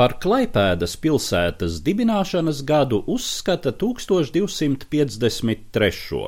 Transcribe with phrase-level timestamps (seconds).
[0.00, 6.20] Par Klaipēdas pilsētas dibināšanas gadu uzskata 1253.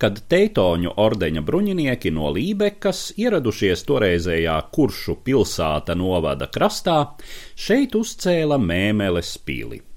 [0.00, 7.20] kad Teitoņu ordeņa bruņinieki no Lībekas, ieradušies toreizējā Kuršu pilsāta novada krastā,
[7.52, 9.91] šeit uzcēla mēmeles pili.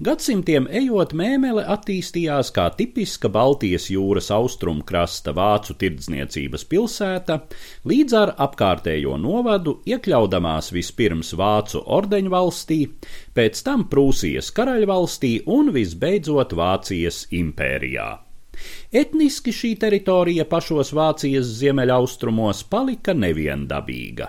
[0.00, 7.40] Gadsimtiem ejot, mēmele attīstījās kā tipiska Baltijas jūras austrumu krasta vācu tirdzniecības pilsēta,
[7.90, 12.80] līdz ar apkārtējo novadu iekļaudamās vispirms Vācu ordeņvalstī,
[13.36, 18.10] pēc tam Prūsijas karaļvalstī un visbeidzot Vācijas impērijā.
[18.92, 24.28] Etniski šī teritorija pašos Vācijas ziemeļaustrumos palika neviendabīga.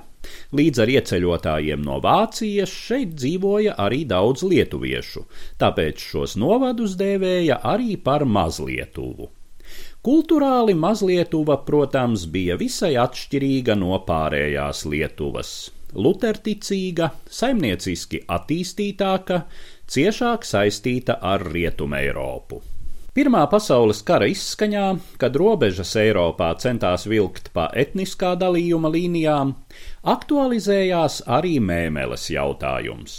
[0.57, 5.25] Līdz ar ieceļotājiem no Vācijas šeit dzīvoja arī daudz lietuviešu,
[5.61, 9.29] tāpēc šos novadus dēvēja arī par Mazlietuvu.
[10.01, 15.51] Kulturāli Mazlietuva, protams, bija visai atšķirīga no pārējās Lietuvas.
[15.93, 19.43] Luterticīga, saimnieciski attīstītāka,
[19.91, 22.63] ciešāk saistīta ar Rietumē Eiropu.
[23.11, 24.85] Pirmā pasaules kara izskaņā,
[25.19, 29.49] kad robežas Eiropā centās vilkt pa etniskā dalījuma līnijām,
[30.13, 33.17] aktualizējās arī mēmeles jautājums.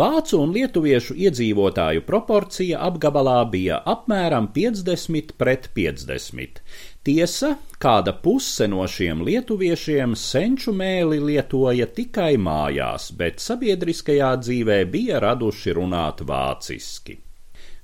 [0.00, 6.60] Vācu un lietuviešu iedzīvotāju proporcija apgabalā bija apmēram 50 pret 50.
[7.02, 7.50] Tiesa,
[7.82, 15.76] kāda puse no šiem lietuviešiem senču mēli lietoja tikai mājās, bet sabiedriskajā dzīvē bija raduši
[15.80, 17.18] runāt vāciski.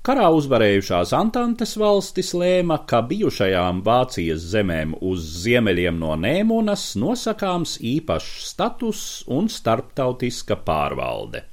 [0.07, 8.45] Karā uzvarējušās Antantes valstis lēma, ka bijušajām Vācijas zemēm uz ziemeļiem no Nēmunas nosakāms īpašs
[8.53, 11.43] status un starptautiska pārvalde.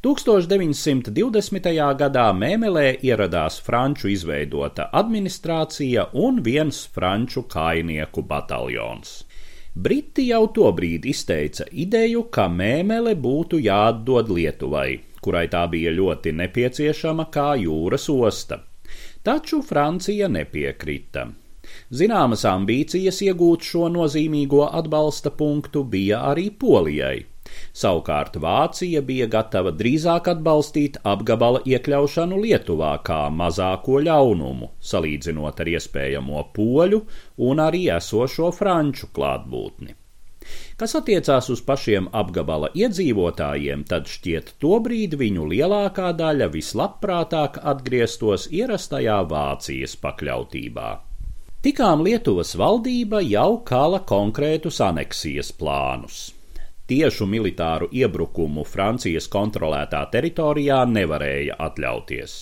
[0.00, 1.70] 1920.
[2.00, 9.18] gadā Mēmelē ieradās franču izveidota administrācija un viens franču kainieku bataljons.
[9.76, 17.30] Briti jau tobrīd izteica ideju, ka Mēmele būtu jāatdod Lietuvai, kurai tā bija ļoti nepieciešama
[17.36, 18.60] kā jūras osta.
[19.24, 21.28] Taču Francija nepiekrita.
[21.98, 27.22] Zināmas ambīcijas iegūt šo nozīmīgo atbalsta punktu bija arī Polijai.
[27.80, 36.46] Savukārt Vācija bija gatava drīzāk atbalstīt apgabala iekļaušanu Lietuvā kā mazāko ļaunumu, salīdzinot ar iespējamo
[36.56, 37.02] poļu
[37.50, 39.94] un arī esošo franču klātbūtni.
[40.80, 49.18] Kas attiecās uz pašiem apgabala iedzīvotājiem, tad šķiet tobrīd viņu lielākā daļa vislabprātāk atgrieztos ierastajā
[49.30, 50.88] Vācijas pakļautībā.
[51.64, 56.18] Tikām Lietuvas valdība jau kala konkrētus aneksijas plānus.
[56.84, 62.34] Tiešu militāru iebrukumu Francijas kontrolētā teritorijā nevarēja atļauties.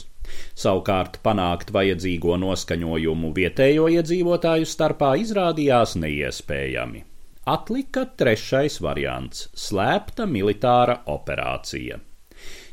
[0.58, 7.04] Savukārt panākt vajadzīgo noskaņojumu vietējo iedzīvotāju starpā izrādījās neiespējami.
[7.44, 11.96] Atlika trešais variants- slēpta militāra operācija.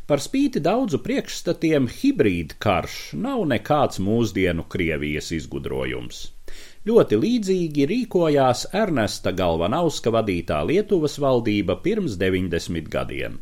[0.05, 6.19] Par spīti daudzu priekšstatiem, hibrīd karš nav nekāds mūsdienu Krievijas izgudrojums.
[6.85, 13.39] Ļoti līdzīgi rīkojās Ernesta Galvanauska vadītā Lietuvas valdība pirms 90 gadiem.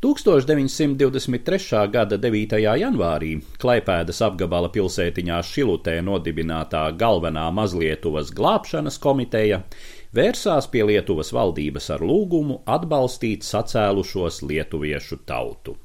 [0.00, 1.90] 1923.
[1.90, 2.56] gada 9.
[2.78, 9.64] janvārī Klaipēdas apgabala pilsētiņā Šilutē nodibinātā galvenā Mazlietuvas glābšanas komiteja
[10.14, 15.76] vērsās pie Lietuvas valdības ar lūgumu atbalstīt sacēlušos lietuviešu tautu.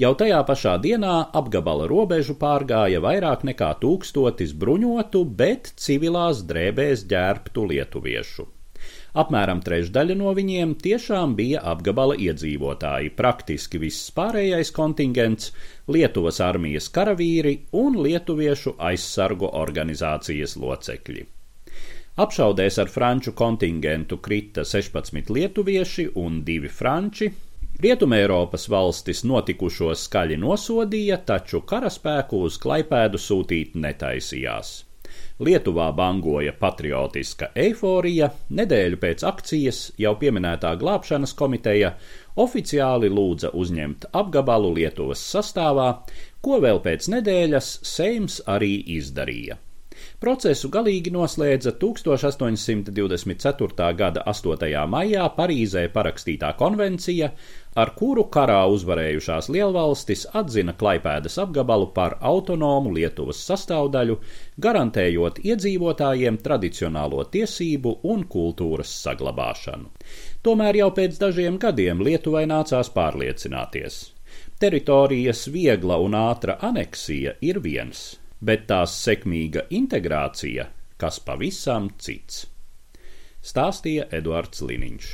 [0.00, 7.66] Jau tajā pašā dienā apgabala robežu pārgāja vairāk nekā tūkstotis bruņotu, bet civilās drēbēs ģērbtu
[7.72, 8.46] lietuviešu.
[9.20, 15.50] Apmēram trešdaļa no viņiem tiešām bija apgabala iedzīvotāji, praktiski viss pārējais kontingents-
[15.96, 21.26] Lietuvas armijas karavīri un lietuviešu aizsargu organizācijas locekļi.
[22.20, 27.28] Apšaudēs ar franču kontingentu krita 16 lietuvieši un 2 franči.
[27.80, 34.72] Rietumēropas valstis notikušo skaļi nosodīja, taču karaspēku uz Klaipēdu sūtīt netaisījās.
[35.40, 38.28] Lietuvā bangoja patriotiska eiforija,
[38.60, 41.94] nedēļu pēc akcijas jau pieminētā glābšanas komiteja
[42.36, 45.88] oficiāli lūdza uzņemt apgabalu Lietuvas sastāvā,
[46.44, 49.56] ko vēl pēc nedēļas Seims arī izdarīja.
[50.22, 53.86] Procesu galīgi noslēdza 1824.
[53.98, 54.68] gada 8.
[54.92, 57.28] maijā Parīzē parakstītā konvencija,
[57.74, 64.16] ar kuru karā uzvarējušās lielvalstis atzina Klaipēdas apgabalu par autonomu Lietuvas sastāvdaļu,
[64.62, 69.90] garantējot iedzīvotājiem tradicionālo tiesību un kultūras saglabāšanu.
[70.46, 74.00] Tomēr jau pēc dažiem gadiem Lietuvai nācās pārliecināties.
[74.60, 80.70] Teritorijas viegla un ātra aneksija ir viens, bet tās sekmīga integrācija
[81.00, 82.44] kas pavisam cits.
[83.40, 85.06] Stāstīja Eduards Liniņš.